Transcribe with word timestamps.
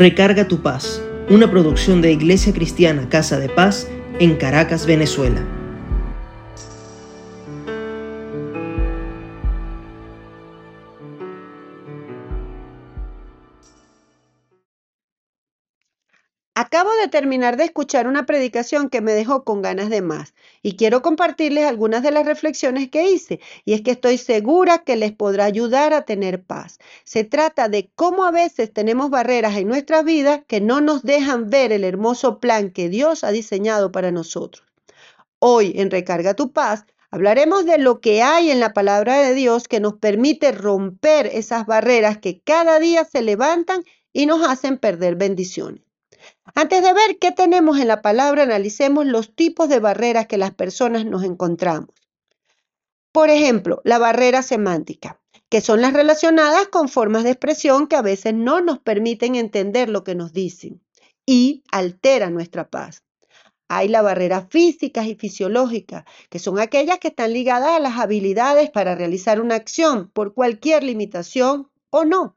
Recarga 0.00 0.48
tu 0.48 0.62
paz, 0.62 1.02
una 1.28 1.50
producción 1.50 2.00
de 2.00 2.10
Iglesia 2.10 2.54
Cristiana 2.54 3.10
Casa 3.10 3.38
de 3.38 3.50
Paz 3.50 3.86
en 4.18 4.36
Caracas, 4.36 4.86
Venezuela. 4.86 5.44
De 17.00 17.08
terminar 17.08 17.56
de 17.56 17.64
escuchar 17.64 18.06
una 18.06 18.26
predicación 18.26 18.90
que 18.90 19.00
me 19.00 19.12
dejó 19.12 19.44
con 19.44 19.62
ganas 19.62 19.88
de 19.88 20.02
más 20.02 20.34
y 20.62 20.76
quiero 20.76 21.00
compartirles 21.02 21.64
algunas 21.64 22.02
de 22.02 22.10
las 22.10 22.26
reflexiones 22.26 22.90
que 22.90 23.10
hice 23.10 23.40
y 23.64 23.72
es 23.72 23.80
que 23.80 23.92
estoy 23.92 24.18
segura 24.18 24.78
que 24.78 24.96
les 24.96 25.12
podrá 25.12 25.46
ayudar 25.46 25.94
a 25.94 26.02
tener 26.02 26.42
paz. 26.42 26.78
Se 27.04 27.24
trata 27.24 27.68
de 27.68 27.90
cómo 27.94 28.24
a 28.24 28.30
veces 28.30 28.72
tenemos 28.72 29.10
barreras 29.10 29.56
en 29.56 29.68
nuestra 29.68 30.02
vida 30.02 30.42
que 30.42 30.60
no 30.60 30.80
nos 30.80 31.02
dejan 31.02 31.48
ver 31.48 31.72
el 31.72 31.84
hermoso 31.84 32.38
plan 32.38 32.70
que 32.70 32.88
Dios 32.88 33.24
ha 33.24 33.32
diseñado 33.32 33.90
para 33.90 34.10
nosotros. 34.10 34.66
Hoy 35.38 35.72
en 35.76 35.90
Recarga 35.90 36.34
tu 36.34 36.52
paz 36.52 36.84
hablaremos 37.10 37.64
de 37.64 37.78
lo 37.78 38.00
que 38.00 38.22
hay 38.22 38.50
en 38.50 38.60
la 38.60 38.74
palabra 38.74 39.18
de 39.18 39.34
Dios 39.34 39.68
que 39.68 39.80
nos 39.80 39.94
permite 39.94 40.52
romper 40.52 41.26
esas 41.26 41.66
barreras 41.66 42.18
que 42.18 42.40
cada 42.40 42.78
día 42.78 43.04
se 43.04 43.22
levantan 43.22 43.82
y 44.12 44.26
nos 44.26 44.46
hacen 44.46 44.76
perder 44.76 45.16
bendiciones. 45.16 45.89
Antes 46.54 46.82
de 46.82 46.92
ver 46.92 47.18
qué 47.18 47.32
tenemos 47.32 47.78
en 47.78 47.88
la 47.88 48.02
palabra, 48.02 48.42
analicemos 48.42 49.06
los 49.06 49.34
tipos 49.34 49.68
de 49.68 49.80
barreras 49.80 50.26
que 50.26 50.38
las 50.38 50.52
personas 50.52 51.04
nos 51.04 51.24
encontramos. 51.24 51.90
Por 53.12 53.28
ejemplo, 53.30 53.80
la 53.84 53.98
barrera 53.98 54.42
semántica, 54.42 55.20
que 55.48 55.60
son 55.60 55.80
las 55.80 55.92
relacionadas 55.92 56.68
con 56.68 56.88
formas 56.88 57.24
de 57.24 57.30
expresión 57.30 57.88
que 57.88 57.96
a 57.96 58.02
veces 58.02 58.34
no 58.34 58.60
nos 58.60 58.78
permiten 58.78 59.34
entender 59.34 59.88
lo 59.88 60.04
que 60.04 60.14
nos 60.14 60.32
dicen 60.32 60.80
y 61.26 61.64
alteran 61.72 62.34
nuestra 62.34 62.68
paz. 62.68 63.04
Hay 63.68 63.88
la 63.88 64.02
barrera 64.02 64.46
física 64.50 65.04
y 65.06 65.14
fisiológica, 65.14 66.04
que 66.28 66.40
son 66.40 66.58
aquellas 66.58 66.98
que 66.98 67.08
están 67.08 67.32
ligadas 67.32 67.70
a 67.70 67.80
las 67.80 67.98
habilidades 67.98 68.70
para 68.70 68.96
realizar 68.96 69.40
una 69.40 69.54
acción 69.54 70.10
por 70.10 70.34
cualquier 70.34 70.82
limitación 70.82 71.70
o 71.90 72.04
no. 72.04 72.36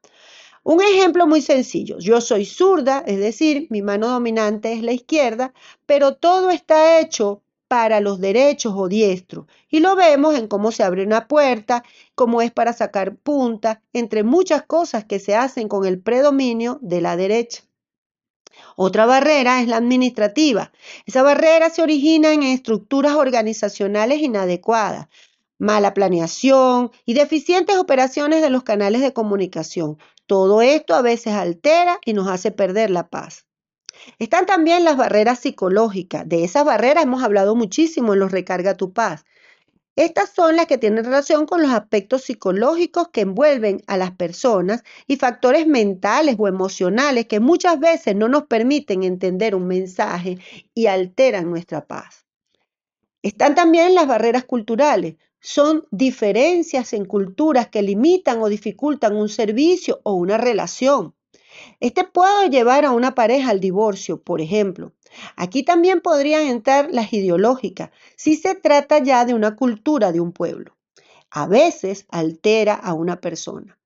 Un 0.63 0.81
ejemplo 0.81 1.27
muy 1.27 1.41
sencillo. 1.41 1.99
Yo 1.99 2.21
soy 2.21 2.45
zurda, 2.45 3.03
es 3.05 3.19
decir, 3.19 3.67
mi 3.69 3.81
mano 3.81 4.07
dominante 4.07 4.71
es 4.71 4.81
la 4.81 4.93
izquierda, 4.93 5.53
pero 5.85 6.15
todo 6.15 6.49
está 6.51 6.99
hecho 6.99 7.43
para 7.67 7.99
los 7.99 8.21
derechos 8.21 8.73
o 8.75 8.87
diestros. 8.87 9.45
Y 9.69 9.79
lo 9.81 9.95
vemos 9.95 10.35
en 10.35 10.47
cómo 10.47 10.71
se 10.71 10.83
abre 10.83 11.03
una 11.03 11.27
puerta, 11.27 11.83
cómo 12.15 12.41
es 12.41 12.51
para 12.51 12.71
sacar 12.71 13.15
punta, 13.17 13.81
entre 13.91 14.23
muchas 14.23 14.63
cosas 14.63 15.03
que 15.05 15.19
se 15.19 15.35
hacen 15.35 15.67
con 15.67 15.85
el 15.85 15.99
predominio 15.99 16.79
de 16.81 17.01
la 17.01 17.17
derecha. 17.17 17.63
Otra 18.75 19.05
barrera 19.05 19.61
es 19.61 19.67
la 19.67 19.77
administrativa. 19.77 20.71
Esa 21.05 21.23
barrera 21.23 21.69
se 21.71 21.81
origina 21.81 22.31
en 22.31 22.43
estructuras 22.43 23.15
organizacionales 23.15 24.19
inadecuadas, 24.21 25.07
mala 25.63 25.93
planeación 25.93 26.91
y 27.05 27.13
deficientes 27.13 27.77
operaciones 27.77 28.41
de 28.41 28.49
los 28.49 28.63
canales 28.63 29.01
de 29.01 29.13
comunicación. 29.13 29.97
Todo 30.27 30.61
esto 30.61 30.93
a 30.93 31.01
veces 31.01 31.33
altera 31.33 31.99
y 32.05 32.13
nos 32.13 32.27
hace 32.27 32.51
perder 32.51 32.89
la 32.89 33.07
paz. 33.07 33.45
Están 34.19 34.45
también 34.45 34.83
las 34.83 34.97
barreras 34.97 35.39
psicológicas. 35.39 36.27
De 36.27 36.43
esas 36.43 36.65
barreras 36.65 37.05
hemos 37.05 37.23
hablado 37.23 37.55
muchísimo 37.55 38.13
en 38.13 38.19
los 38.19 38.31
Recarga 38.31 38.75
tu 38.75 38.91
paz. 38.91 39.23
Estas 39.95 40.31
son 40.31 40.57
las 40.57 40.65
que 40.65 40.77
tienen 40.77 41.05
relación 41.05 41.45
con 41.45 41.61
los 41.61 41.71
aspectos 41.71 42.23
psicológicos 42.23 43.09
que 43.09 43.21
envuelven 43.21 43.81
a 43.87 43.95
las 43.95 44.11
personas 44.11 44.83
y 45.07 45.15
factores 45.15 45.65
mentales 45.67 46.35
o 46.39 46.47
emocionales 46.47 47.27
que 47.27 47.39
muchas 47.39 47.79
veces 47.79 48.15
no 48.15 48.27
nos 48.27 48.47
permiten 48.47 49.03
entender 49.03 49.55
un 49.55 49.67
mensaje 49.67 50.39
y 50.73 50.87
alteran 50.87 51.49
nuestra 51.49 51.85
paz. 51.85 52.25
Están 53.21 53.55
también 53.55 53.95
las 53.95 54.07
barreras 54.07 54.43
culturales 54.43 55.15
son 55.43 55.85
diferencias 55.91 56.93
en 56.93 57.03
culturas 57.03 57.67
que 57.67 57.81
limitan 57.81 58.41
o 58.41 58.47
dificultan 58.47 59.13
un 59.17 59.27
servicio 59.27 59.99
o 60.03 60.13
una 60.13 60.37
relación. 60.37 61.15
Este 61.81 62.05
puede 62.05 62.49
llevar 62.49 62.85
a 62.85 62.91
una 62.91 63.13
pareja 63.13 63.49
al 63.49 63.59
divorcio, 63.59 64.21
por 64.23 64.39
ejemplo. 64.39 64.93
Aquí 65.35 65.63
también 65.63 65.99
podrían 65.99 66.43
entrar 66.43 66.89
las 66.91 67.11
ideológicas, 67.11 67.91
si 68.15 68.37
se 68.37 68.55
trata 68.55 68.99
ya 68.99 69.25
de 69.25 69.33
una 69.33 69.57
cultura 69.57 70.13
de 70.13 70.21
un 70.21 70.31
pueblo. 70.31 70.77
A 71.29 71.45
veces 71.45 72.05
altera 72.09 72.73
a 72.75 72.93
una 72.93 73.19
persona. 73.19 73.77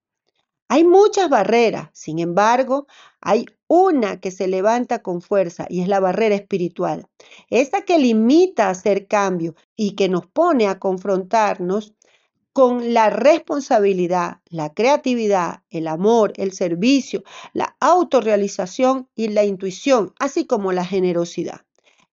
Hay 0.69 0.83
muchas 0.83 1.29
barreras, 1.29 1.89
sin 1.93 2.19
embargo, 2.19 2.87
hay 3.21 3.45
una 3.67 4.19
que 4.19 4.31
se 4.31 4.47
levanta 4.47 5.01
con 5.01 5.21
fuerza 5.21 5.65
y 5.69 5.81
es 5.81 5.87
la 5.87 5.99
barrera 5.99 6.35
espiritual. 6.35 7.07
Esa 7.49 7.81
que 7.83 7.97
limita 7.99 8.69
hacer 8.69 9.07
cambio 9.07 9.55
y 9.75 9.95
que 9.95 10.09
nos 10.09 10.25
pone 10.27 10.67
a 10.67 10.79
confrontarnos 10.79 11.93
con 12.51 12.93
la 12.93 13.09
responsabilidad, 13.09 14.39
la 14.49 14.73
creatividad, 14.73 15.61
el 15.69 15.87
amor, 15.87 16.33
el 16.37 16.53
servicio, 16.53 17.23
la 17.53 17.77
autorrealización 17.79 19.07
y 19.15 19.27
la 19.27 19.45
intuición, 19.45 20.13
así 20.19 20.45
como 20.45 20.71
la 20.71 20.83
generosidad. 20.83 21.61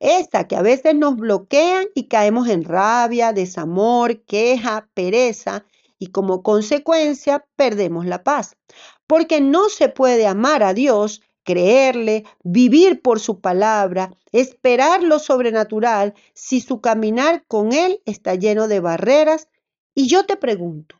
Esta 0.00 0.46
que 0.46 0.56
a 0.56 0.62
veces 0.62 0.94
nos 0.94 1.16
bloquean 1.16 1.86
y 1.94 2.08
caemos 2.08 2.48
en 2.48 2.64
rabia, 2.64 3.32
desamor, 3.32 4.22
queja, 4.24 4.88
pereza 4.92 5.64
y 6.04 6.08
como 6.08 6.42
consecuencia 6.42 7.46
perdemos 7.56 8.04
la 8.04 8.22
paz. 8.22 8.58
Porque 9.06 9.40
no 9.40 9.70
se 9.70 9.88
puede 9.88 10.26
amar 10.26 10.62
a 10.62 10.74
Dios, 10.74 11.22
creerle, 11.44 12.24
vivir 12.42 13.00
por 13.00 13.20
su 13.20 13.40
palabra, 13.40 14.14
esperar 14.30 15.02
lo 15.02 15.18
sobrenatural 15.18 16.12
si 16.34 16.60
su 16.60 16.82
caminar 16.82 17.46
con 17.46 17.72
Él 17.72 18.02
está 18.04 18.34
lleno 18.34 18.68
de 18.68 18.80
barreras. 18.80 19.48
Y 19.94 20.08
yo 20.08 20.26
te 20.26 20.36
pregunto, 20.36 20.96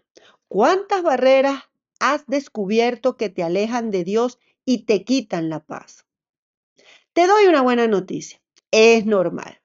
¿cuántas 0.49 1.03
barreras 1.03 1.65
has 2.01 2.27
descubierto 2.27 3.19
que 3.19 3.29
te 3.29 3.43
alejan 3.43 3.91
de 3.91 4.05
Dios 4.05 4.39
y 4.65 4.87
te 4.87 5.05
quitan 5.05 5.51
la 5.51 5.61
paz? 5.61 6.07
Te 7.13 7.27
doy 7.27 7.45
una 7.45 7.61
buena 7.61 7.87
noticia. 7.89 8.41
Es 8.71 9.05
normal. 9.05 9.61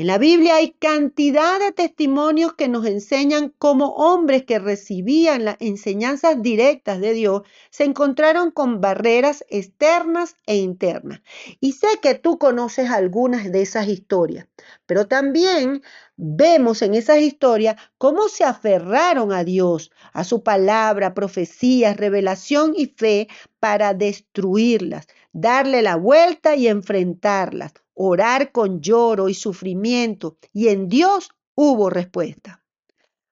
En 0.00 0.06
la 0.06 0.16
Biblia 0.16 0.56
hay 0.56 0.70
cantidad 0.70 1.60
de 1.60 1.72
testimonios 1.72 2.54
que 2.54 2.68
nos 2.68 2.86
enseñan 2.86 3.52
cómo 3.58 3.88
hombres 3.96 4.44
que 4.44 4.58
recibían 4.58 5.44
las 5.44 5.58
enseñanzas 5.60 6.40
directas 6.40 7.00
de 7.00 7.12
Dios 7.12 7.42
se 7.68 7.84
encontraron 7.84 8.50
con 8.50 8.80
barreras 8.80 9.44
externas 9.50 10.36
e 10.46 10.56
internas. 10.56 11.20
Y 11.60 11.72
sé 11.72 11.86
que 12.00 12.14
tú 12.14 12.38
conoces 12.38 12.88
algunas 12.88 13.52
de 13.52 13.60
esas 13.60 13.88
historias, 13.88 14.46
pero 14.86 15.06
también 15.06 15.82
vemos 16.16 16.80
en 16.80 16.94
esas 16.94 17.18
historias 17.18 17.76
cómo 17.98 18.28
se 18.28 18.44
aferraron 18.44 19.34
a 19.34 19.44
Dios, 19.44 19.90
a 20.14 20.24
su 20.24 20.42
palabra, 20.42 21.12
profecías, 21.12 21.98
revelación 21.98 22.72
y 22.74 22.86
fe 22.86 23.28
para 23.58 23.92
destruirlas, 23.92 25.08
darle 25.34 25.82
la 25.82 25.96
vuelta 25.96 26.56
y 26.56 26.68
enfrentarlas 26.68 27.74
orar 28.02 28.50
con 28.50 28.80
lloro 28.80 29.28
y 29.28 29.34
sufrimiento, 29.34 30.38
y 30.54 30.68
en 30.68 30.88
Dios 30.88 31.28
hubo 31.54 31.90
respuesta. 31.90 32.64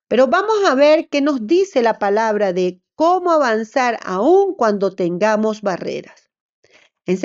Pero 0.08 0.26
vamos 0.26 0.56
a 0.66 0.74
ver 0.74 1.08
qué 1.08 1.22
nos 1.22 1.46
dice 1.46 1.82
la 1.82 1.98
palabra 1.98 2.52
de 2.52 2.82
cómo 2.94 3.30
avanzar 3.30 3.98
aún 4.04 4.54
cuando 4.54 4.94
tengamos 4.94 5.62
barreras. 5.62 6.28
En 7.06 7.18
2 7.18 7.22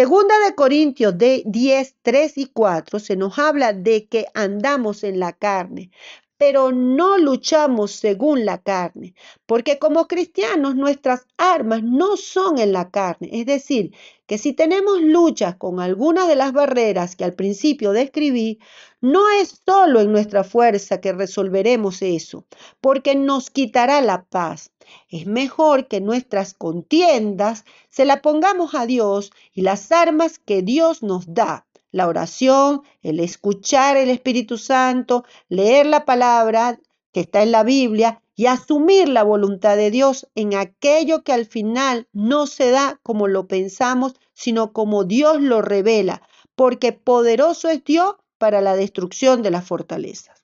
de 0.48 0.56
Corintios 0.56 1.18
de 1.18 1.44
10, 1.46 1.98
3 2.02 2.38
y 2.38 2.46
4 2.46 3.00
se 3.00 3.18
nos 3.18 3.38
habla 3.38 3.74
de 3.74 4.08
que 4.08 4.28
andamos 4.34 5.04
en 5.04 5.20
la 5.20 5.34
carne, 5.34 5.92
pero 6.38 6.72
no 6.72 7.18
luchamos 7.18 7.92
según 7.92 8.46
la 8.46 8.62
carne, 8.62 9.16
porque 9.46 9.80
como 9.80 10.08
cristianos 10.08 10.76
nuestras 10.76 11.26
armas 11.38 11.84
no 11.84 12.16
son 12.16 12.58
en 12.60 12.72
la 12.72 12.90
carne, 12.90 13.30
es 13.34 13.46
decir, 13.46 13.94
que 14.34 14.40
si 14.40 14.54
tenemos 14.54 15.00
luchas 15.00 15.58
con 15.58 15.80
algunas 15.80 16.28
de 16.28 16.36
las 16.36 16.54
barreras 16.54 17.16
que 17.16 17.24
al 17.24 17.34
principio 17.34 17.92
describí, 17.92 18.58
no 19.00 19.30
es 19.30 19.62
solo 19.64 20.02
en 20.02 20.12
nuestra 20.12 20.44
fuerza 20.44 21.00
que 21.00 21.14
resolveremos 21.14 22.02
eso, 22.02 22.44
porque 22.82 23.14
nos 23.14 23.52
quitará 23.52 24.02
la 24.02 24.24
paz. 24.24 24.72
Es 25.08 25.28
mejor 25.28 25.88
que 25.88 26.02
nuestras 26.02 26.56
contiendas 26.56 27.64
se 27.92 28.06
la 28.06 28.24
pongamos 28.24 28.74
a 28.74 28.88
Dios 28.88 29.32
y 29.54 29.62
las 29.62 29.92
armas 29.92 30.40
que 30.40 30.64
Dios 30.64 31.04
nos 31.04 31.32
da 31.32 31.68
la 31.92 32.08
oración, 32.08 32.82
el 33.04 33.20
escuchar 33.20 33.98
el 33.98 34.10
Espíritu 34.10 34.58
Santo, 34.58 35.26
leer 35.48 35.86
la 35.86 36.06
palabra 36.06 36.80
que 37.14 37.22
está 37.22 37.44
en 37.44 37.52
la 37.52 37.64
Biblia 37.64 38.22
y 38.36 38.48
asumir 38.48 39.08
la 39.08 39.24
voluntad 39.24 39.78
de 39.78 39.92
Dios 39.92 40.28
en 40.36 40.56
aquello 40.56 41.24
que 41.24 41.32
al 41.32 41.46
final 41.46 42.08
no 42.12 42.48
se 42.48 42.72
da 42.72 43.00
como 43.04 43.28
lo 43.28 43.48
pensamos, 43.48 44.16
sino 44.34 44.74
como 44.74 45.04
Dios 45.04 45.42
lo 45.42 45.62
revela, 45.62 46.24
porque 46.56 46.92
poderoso 46.92 47.70
es 47.70 47.84
Dios 47.84 48.16
para 48.38 48.60
la 48.60 48.76
destrucción 48.76 49.44
de 49.44 49.52
las 49.52 49.66
fortalezas. 49.66 50.44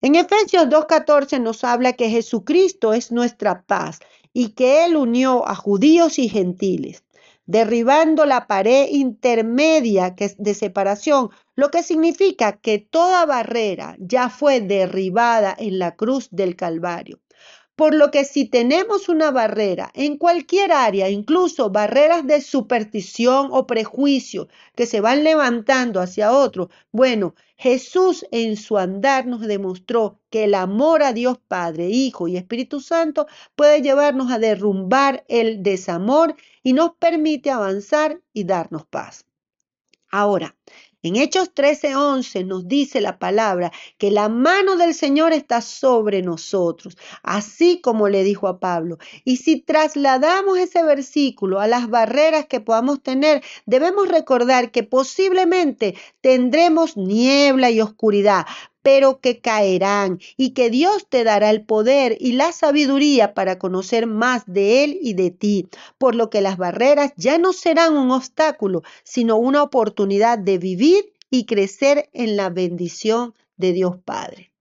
En 0.00 0.14
Efesios 0.14 0.66
2.14 0.66 1.40
nos 1.40 1.64
habla 1.64 1.92
que 1.92 2.08
Jesucristo 2.08 2.92
es 2.94 3.12
nuestra 3.12 3.62
paz 3.62 3.98
y 4.32 4.50
que 4.50 4.84
Él 4.84 4.96
unió 4.96 5.46
a 5.46 5.54
judíos 5.54 6.18
y 6.18 6.28
gentiles. 6.28 7.04
Derribando 7.48 8.26
la 8.26 8.46
pared 8.46 8.88
intermedia 8.90 10.14
de 10.36 10.54
separación, 10.54 11.30
lo 11.56 11.70
que 11.70 11.82
significa 11.82 12.52
que 12.60 12.78
toda 12.78 13.24
barrera 13.24 13.96
ya 13.98 14.28
fue 14.28 14.60
derribada 14.60 15.56
en 15.58 15.78
la 15.78 15.96
cruz 15.96 16.28
del 16.30 16.56
Calvario. 16.56 17.20
Por 17.78 17.94
lo 17.94 18.10
que 18.10 18.24
si 18.24 18.44
tenemos 18.44 19.08
una 19.08 19.30
barrera 19.30 19.92
en 19.94 20.16
cualquier 20.18 20.72
área, 20.72 21.10
incluso 21.10 21.70
barreras 21.70 22.26
de 22.26 22.40
superstición 22.40 23.50
o 23.52 23.68
prejuicio 23.68 24.48
que 24.74 24.84
se 24.84 25.00
van 25.00 25.22
levantando 25.22 26.00
hacia 26.00 26.32
otro, 26.32 26.70
bueno, 26.90 27.36
Jesús 27.56 28.26
en 28.32 28.56
su 28.56 28.78
andar 28.78 29.28
nos 29.28 29.42
demostró 29.42 30.18
que 30.28 30.42
el 30.42 30.54
amor 30.54 31.04
a 31.04 31.12
Dios 31.12 31.38
Padre, 31.46 31.86
Hijo 31.88 32.26
y 32.26 32.36
Espíritu 32.36 32.80
Santo 32.80 33.28
puede 33.54 33.80
llevarnos 33.80 34.32
a 34.32 34.40
derrumbar 34.40 35.24
el 35.28 35.62
desamor 35.62 36.34
y 36.64 36.72
nos 36.72 36.94
permite 36.98 37.52
avanzar 37.52 38.20
y 38.32 38.42
darnos 38.42 38.86
paz. 38.86 39.24
Ahora, 40.10 40.56
en 41.02 41.16
Hechos 41.16 41.52
13:11 41.54 42.44
nos 42.44 42.66
dice 42.66 43.00
la 43.00 43.18
palabra 43.18 43.72
que 43.98 44.10
la 44.10 44.28
mano 44.28 44.76
del 44.76 44.94
Señor 44.94 45.32
está 45.32 45.60
sobre 45.60 46.22
nosotros, 46.22 46.96
así 47.22 47.80
como 47.80 48.08
le 48.08 48.24
dijo 48.24 48.48
a 48.48 48.58
Pablo. 48.58 48.98
Y 49.24 49.36
si 49.36 49.60
trasladamos 49.60 50.58
ese 50.58 50.82
versículo 50.82 51.60
a 51.60 51.66
las 51.66 51.88
barreras 51.88 52.46
que 52.46 52.60
podamos 52.60 53.02
tener, 53.02 53.42
debemos 53.66 54.08
recordar 54.08 54.70
que 54.72 54.82
posiblemente 54.82 55.94
tendremos 56.20 56.96
niebla 56.96 57.70
y 57.70 57.80
oscuridad, 57.80 58.46
pero 58.90 59.20
que 59.20 59.38
caerán 59.38 60.18
y 60.38 60.52
que 60.54 60.70
Dios 60.70 61.06
te 61.10 61.22
dará 61.22 61.50
el 61.50 61.60
poder 61.60 62.16
y 62.20 62.32
la 62.32 62.52
sabiduría 62.52 63.34
para 63.34 63.58
conocer 63.58 64.06
más 64.06 64.44
de 64.46 64.82
Él 64.82 64.98
y 65.02 65.12
de 65.12 65.30
ti, 65.30 65.68
por 65.98 66.14
lo 66.14 66.30
que 66.30 66.40
las 66.40 66.56
barreras 66.56 67.12
ya 67.14 67.36
no 67.36 67.52
serán 67.52 67.98
un 67.98 68.10
obstáculo, 68.10 68.82
sino 69.04 69.36
una 69.36 69.62
oportunidad 69.62 70.38
de 70.38 70.56
vivir 70.56 71.12
y 71.28 71.44
crecer 71.44 72.08
en 72.14 72.38
la 72.38 72.48
bendición 72.48 73.34
de 73.58 73.74
Dios 73.74 73.98
Padre. 74.02 74.52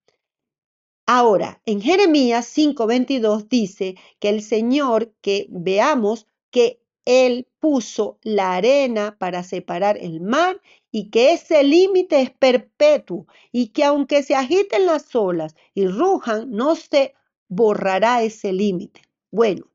Ahora, 1.06 1.62
en 1.66 1.80
Jeremías 1.80 2.48
5:22 2.54 3.48
dice 3.48 3.96
que 4.20 4.28
el 4.28 4.42
Señor, 4.42 5.14
que 5.22 5.48
veamos 5.50 6.28
que 6.52 6.82
Él 7.10 7.48
puso 7.62 8.20
la 8.22 8.56
arena 8.56 9.16
para 9.18 9.42
separar 9.42 9.98
el 9.98 10.20
mar 10.20 10.62
y 10.92 11.10
que 11.10 11.32
ese 11.32 11.64
límite 11.64 12.22
es 12.22 12.32
perpetuo 12.32 13.28
y 13.54 13.70
que 13.70 13.86
aunque 13.86 14.24
se 14.24 14.36
agiten 14.36 14.86
las 14.86 15.16
olas 15.16 15.56
y 15.74 15.88
rujan, 15.88 16.52
no 16.52 16.76
se 16.76 17.16
borrará 17.48 18.24
ese 18.24 18.52
límite. 18.52 19.04
Bueno, 19.32 19.68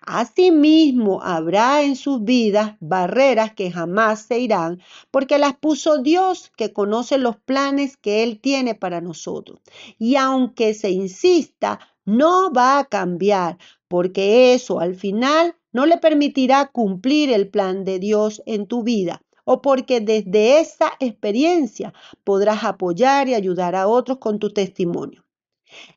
asimismo 0.00 1.20
habrá 1.24 1.82
en 1.82 1.96
sus 1.96 2.22
vidas 2.22 2.76
barreras 2.78 3.52
que 3.52 3.72
jamás 3.72 4.22
se 4.22 4.38
irán, 4.38 4.80
porque 5.10 5.38
las 5.38 5.56
puso 5.56 5.98
Dios 5.98 6.52
que 6.56 6.72
conoce 6.72 7.18
los 7.18 7.36
planes 7.36 7.96
que 7.96 8.22
Él 8.22 8.38
tiene 8.38 8.76
para 8.76 9.00
nosotros. 9.00 9.58
Y 9.98 10.14
aunque 10.14 10.72
se 10.72 10.90
insista, 10.90 11.80
no 12.04 12.52
va 12.52 12.78
a 12.78 12.84
cambiar, 12.84 13.58
porque 13.88 14.54
eso 14.54 14.78
al 14.78 14.94
final 14.94 15.56
no 15.76 15.84
le 15.84 15.98
permitirá 15.98 16.70
cumplir 16.72 17.30
el 17.30 17.50
plan 17.50 17.84
de 17.84 17.98
Dios 17.98 18.42
en 18.46 18.66
tu 18.66 18.82
vida 18.82 19.20
o 19.44 19.60
porque 19.60 20.00
desde 20.00 20.58
esa 20.58 20.92
experiencia 21.00 21.92
podrás 22.24 22.64
apoyar 22.64 23.28
y 23.28 23.34
ayudar 23.34 23.74
a 23.74 23.86
otros 23.86 24.16
con 24.16 24.38
tu 24.38 24.54
testimonio. 24.54 25.26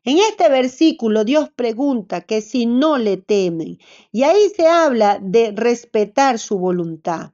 En 0.04 0.18
este 0.18 0.50
versículo 0.50 1.24
Dios 1.24 1.48
pregunta 1.56 2.20
que 2.20 2.42
si 2.42 2.66
no 2.66 2.98
le 2.98 3.16
temen 3.16 3.78
y 4.12 4.24
ahí 4.24 4.50
se 4.54 4.66
habla 4.68 5.18
de 5.18 5.52
respetar 5.56 6.38
su 6.38 6.58
voluntad. 6.58 7.32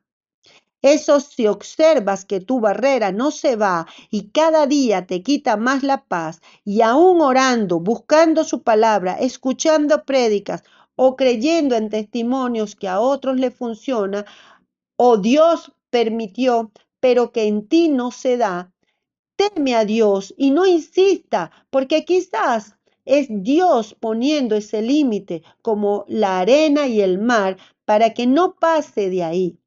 Eso 0.82 1.18
si 1.18 1.48
observas 1.48 2.24
que 2.24 2.38
tu 2.38 2.60
barrera 2.60 3.10
no 3.10 3.32
se 3.32 3.56
va 3.56 3.88
y 4.08 4.28
cada 4.28 4.68
día 4.68 5.04
te 5.04 5.20
quita 5.24 5.56
más 5.56 5.82
la 5.82 6.04
paz 6.04 6.40
y 6.64 6.82
aún 6.82 7.20
orando, 7.20 7.80
buscando 7.80 8.44
su 8.44 8.62
palabra, 8.62 9.14
escuchando 9.14 10.04
prédicas 10.04 10.62
o 10.96 11.14
creyendo 11.14 11.76
en 11.76 11.90
testimonios 11.90 12.74
que 12.74 12.88
a 12.88 13.00
otros 13.00 13.38
le 13.38 13.50
funciona, 13.50 14.24
o 14.96 15.18
Dios 15.18 15.72
permitió, 15.90 16.72
pero 17.00 17.30
que 17.32 17.44
en 17.44 17.68
ti 17.68 17.88
no 17.88 18.10
se 18.10 18.36
da, 18.36 18.72
teme 19.36 19.74
a 19.74 19.84
Dios 19.84 20.34
y 20.36 20.50
no 20.50 20.66
insista, 20.66 21.50
porque 21.70 22.04
quizás 22.04 22.76
es 23.04 23.28
Dios 23.30 23.94
poniendo 23.98 24.56
ese 24.56 24.82
límite 24.82 25.42
como 25.62 26.04
la 26.08 26.40
arena 26.40 26.88
y 26.88 27.00
el 27.00 27.18
mar 27.18 27.56
para 27.84 28.12
que 28.14 28.26
no 28.26 28.56
pase 28.56 29.10
de 29.10 29.22
ahí. 29.22 29.58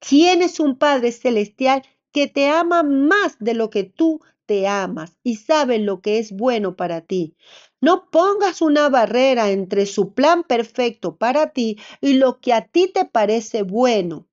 Tienes 0.00 0.58
un 0.60 0.76
Padre 0.76 1.12
celestial 1.12 1.82
que 2.12 2.26
te 2.26 2.48
ama 2.48 2.82
más 2.82 3.36
de 3.38 3.54
lo 3.54 3.70
que 3.70 3.84
tú 3.84 4.20
te 4.46 4.66
amas 4.66 5.18
y 5.22 5.36
sabe 5.36 5.78
lo 5.78 6.00
que 6.00 6.18
es 6.18 6.32
bueno 6.32 6.76
para 6.76 7.02
ti. 7.02 7.36
No 7.80 8.08
pongas 8.10 8.62
una 8.62 8.88
barrera 8.88 9.50
entre 9.50 9.86
su 9.86 10.14
plan 10.14 10.44
perfecto 10.44 11.16
para 11.16 11.50
ti 11.50 11.78
y 12.00 12.14
lo 12.14 12.40
que 12.40 12.52
a 12.52 12.66
ti 12.66 12.90
te 12.92 13.04
parece 13.04 13.62
bueno 13.62 14.26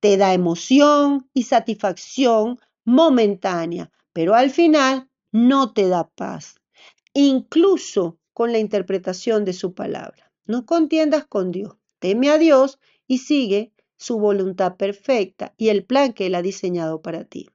te 0.00 0.16
da 0.16 0.32
emoción 0.32 1.28
y 1.34 1.42
satisfacción 1.44 2.58
momentánea, 2.84 3.90
pero 4.12 4.34
al 4.34 4.50
final 4.50 5.10
no 5.32 5.72
te 5.72 5.88
da 5.88 6.08
paz, 6.08 6.54
incluso 7.14 8.18
con 8.32 8.52
la 8.52 8.58
interpretación 8.58 9.44
de 9.44 9.52
su 9.52 9.74
palabra. 9.74 10.32
No 10.46 10.64
contiendas 10.66 11.26
con 11.26 11.50
Dios, 11.50 11.76
teme 11.98 12.30
a 12.30 12.38
Dios 12.38 12.78
y 13.06 13.18
sigue 13.18 13.72
su 13.96 14.18
voluntad 14.18 14.76
perfecta 14.76 15.52
y 15.56 15.70
el 15.70 15.84
plan 15.84 16.12
que 16.12 16.26
Él 16.26 16.36
ha 16.36 16.42
diseñado 16.42 17.02
para 17.02 17.24
ti. 17.24 17.48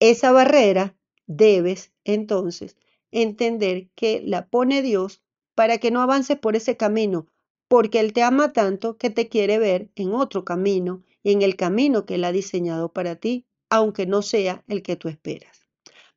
Esa 0.00 0.32
barrera 0.32 0.94
debes 1.26 1.92
entonces 2.04 2.76
entender 3.10 3.88
que 3.94 4.20
la 4.24 4.46
pone 4.46 4.82
Dios 4.82 5.22
para 5.54 5.78
que 5.78 5.90
no 5.90 6.02
avances 6.02 6.38
por 6.38 6.54
ese 6.56 6.76
camino, 6.76 7.26
porque 7.68 8.00
Él 8.00 8.12
te 8.12 8.22
ama 8.22 8.52
tanto 8.52 8.96
que 8.98 9.10
te 9.10 9.28
quiere 9.28 9.58
ver 9.58 9.90
en 9.94 10.12
otro 10.12 10.44
camino 10.44 11.02
en 11.24 11.42
el 11.42 11.56
camino 11.56 12.06
que 12.06 12.14
Él 12.14 12.24
ha 12.24 12.30
diseñado 12.30 12.92
para 12.92 13.16
ti, 13.16 13.46
aunque 13.68 14.06
no 14.06 14.22
sea 14.22 14.62
el 14.68 14.82
que 14.82 14.94
tú 14.94 15.08
esperas. 15.08 15.66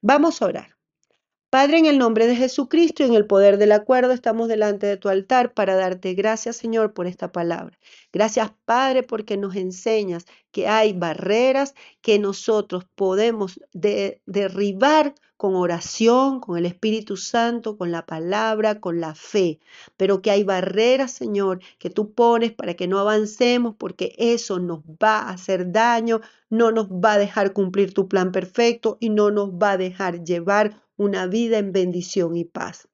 Vamos 0.02 0.42
a 0.42 0.46
orar. 0.46 0.79
Padre, 1.50 1.80
en 1.80 1.88
el 1.88 1.98
nombre 1.98 2.28
de 2.28 2.36
Jesucristo 2.36 3.02
y 3.02 3.08
en 3.08 3.16
el 3.16 3.26
poder 3.26 3.58
del 3.58 3.72
acuerdo, 3.72 4.14
estamos 4.14 4.48
delante 4.48 4.86
de 4.86 4.98
tu 4.98 5.10
altar 5.10 5.54
para 5.56 5.76
darte 5.76 6.14
gracias, 6.14 6.58
Señor, 6.58 6.94
por 6.94 7.08
esta 7.08 7.32
palabra. 7.32 7.80
Gracias, 8.14 8.52
Padre, 8.66 9.02
porque 9.02 9.36
nos 9.36 9.56
enseñas 9.56 10.26
que 10.52 10.68
hay 10.68 10.94
barreras 10.94 11.74
que 12.02 12.20
nosotros 12.20 12.86
podemos 12.94 13.60
derribar 13.74 15.16
con 15.38 15.56
oración, 15.56 16.40
con 16.40 16.56
el 16.56 16.68
Espíritu 16.68 17.18
Santo, 17.18 17.78
con 17.78 17.92
la 17.92 18.06
palabra, 18.06 18.80
con 18.80 19.00
la 19.00 19.16
fe, 19.16 19.60
pero 19.98 20.22
que 20.22 20.30
hay 20.30 20.44
barreras, 20.44 21.14
Señor, 21.14 21.62
que 21.80 21.90
tú 21.90 22.14
pones 22.14 22.52
para 22.52 22.76
que 22.76 22.88
no 22.88 23.00
avancemos, 23.00 23.74
porque 23.76 24.14
eso 24.20 24.60
nos 24.60 24.82
va 24.82 25.20
a 25.22 25.32
hacer 25.32 25.72
daño, 25.72 26.22
no 26.52 26.72
nos 26.72 26.90
va 26.90 27.14
a 27.14 27.18
dejar 27.18 27.54
cumplir 27.54 27.94
tu 27.94 28.08
plan 28.08 28.32
perfecto 28.32 28.98
y 29.00 29.10
no 29.10 29.32
nos 29.32 29.50
va 29.50 29.72
a 29.72 29.78
dejar 29.78 30.24
llevar 30.24 30.89
una 31.00 31.26
vida 31.28 31.58
en 31.58 31.72
bendición 31.72 32.36
y 32.36 32.46
paz. 32.46 32.88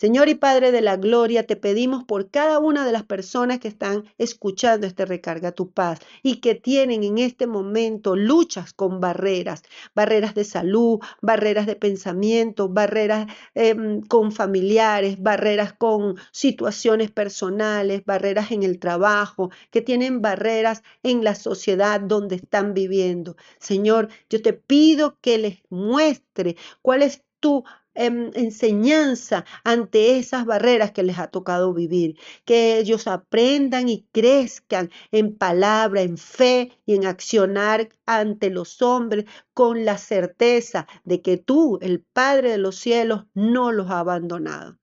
Señor 0.00 0.30
y 0.30 0.34
Padre 0.34 0.72
de 0.72 0.80
la 0.80 0.96
Gloria, 0.96 1.46
te 1.46 1.56
pedimos 1.56 2.04
por 2.04 2.30
cada 2.30 2.58
una 2.58 2.86
de 2.86 2.92
las 2.92 3.02
personas 3.02 3.58
que 3.58 3.68
están 3.68 4.04
escuchando 4.16 4.86
este 4.86 5.04
recarga 5.04 5.52
tu 5.52 5.72
paz 5.72 5.98
y 6.22 6.36
que 6.36 6.54
tienen 6.54 7.04
en 7.04 7.18
este 7.18 7.46
momento 7.46 8.16
luchas 8.16 8.72
con 8.72 8.98
barreras, 8.98 9.62
barreras 9.94 10.34
de 10.34 10.44
salud, 10.44 11.00
barreras 11.20 11.66
de 11.66 11.76
pensamiento, 11.76 12.70
barreras 12.70 13.30
em, 13.54 14.00
con 14.00 14.32
familiares, 14.32 15.22
barreras 15.22 15.74
con 15.74 16.16
situaciones 16.32 17.10
personales, 17.10 18.02
barreras 18.06 18.52
en 18.52 18.62
el 18.62 18.78
trabajo, 18.78 19.50
que 19.70 19.82
tienen 19.82 20.22
barreras 20.22 20.82
en 21.02 21.24
la 21.24 21.34
sociedad 21.34 22.00
donde 22.00 22.36
están 22.36 22.72
viviendo. 22.72 23.36
Señor, 23.58 24.08
yo 24.30 24.40
te 24.40 24.54
pido 24.54 25.18
que 25.20 25.36
les 25.36 25.58
muestre 25.68 26.56
cuál 26.80 27.02
es 27.02 27.22
tu 27.40 27.64
em, 27.94 28.30
enseñanza 28.34 29.44
ante 29.64 30.18
esas 30.18 30.44
barreras 30.46 30.92
que 30.92 31.02
les 31.02 31.18
ha 31.18 31.28
tocado 31.28 31.74
vivir, 31.74 32.16
que 32.44 32.78
ellos 32.78 33.06
aprendan 33.06 33.88
y 33.88 34.06
crezcan 34.12 34.90
en 35.10 35.36
palabra, 35.36 36.02
en 36.02 36.16
fe 36.18 36.78
y 36.86 36.94
en 36.94 37.06
accionar 37.06 37.88
ante 38.06 38.50
los 38.50 38.82
hombres 38.82 39.24
con 39.54 39.84
la 39.84 39.98
certeza 39.98 40.86
de 41.04 41.22
que 41.22 41.36
tú, 41.36 41.78
el 41.82 42.00
Padre 42.02 42.50
de 42.52 42.58
los 42.58 42.76
cielos, 42.76 43.26
no 43.34 43.72
los 43.72 43.90
ha 43.90 44.00
abandonado. 44.00 44.78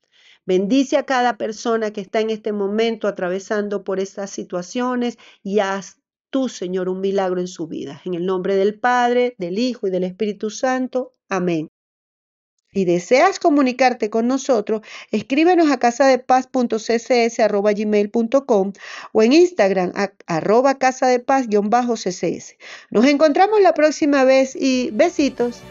Bendice 0.45 0.95
a 0.97 1.05
cada 1.05 1.37
persona 1.37 1.91
que 1.91 2.01
está 2.01 2.21
en 2.21 2.29
este 2.29 2.53
momento 2.53 3.09
atravesando 3.09 3.83
por 3.83 3.99
estas 3.99 4.31
situaciones 4.31 5.17
y 5.43 5.59
haz 5.59 5.99
tú, 6.29 6.47
Señor, 6.47 6.87
un 6.87 7.01
milagro 7.01 7.41
en 7.41 7.47
su 7.47 7.67
vida. 7.67 8.01
En 8.05 8.13
el 8.13 8.25
nombre 8.25 8.55
del 8.55 8.79
Padre, 8.79 9.35
del 9.37 9.59
Hijo 9.59 9.87
y 9.87 9.91
del 9.91 10.05
Espíritu 10.05 10.49
Santo. 10.49 11.15
Amén. 11.27 11.69
Si 12.77 12.86
deseas 12.86 13.39
comunicarte 13.39 14.12
con 14.12 14.27
nosotros, 14.27 14.81
escríbenos 15.10 15.72
a 15.72 15.79
casadepaz.ccs.gmail.com 15.79 18.74
o 19.13 19.24
en 19.24 19.34
Instagram 19.34 19.93
a 19.96 20.12
arroba 20.27 20.77
casadepaz-ccs. 20.77 22.55
Nos 22.91 23.05
encontramos 23.07 23.62
la 23.62 23.74
próxima 23.74 24.25
vez 24.25 24.55
y 24.55 24.91
besitos. 24.93 25.63